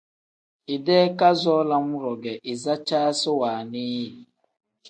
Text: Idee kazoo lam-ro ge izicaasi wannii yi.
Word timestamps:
Idee 0.75 1.07
kazoo 1.19 1.63
lam-ro 1.69 2.11
ge 2.23 2.33
izicaasi 2.51 3.29
wannii 3.39 3.93
yi. 3.95 4.07